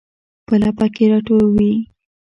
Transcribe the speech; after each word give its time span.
په 0.47 0.53
لپه 0.61 0.85
کې 0.95 1.03
راټوي 1.11 1.73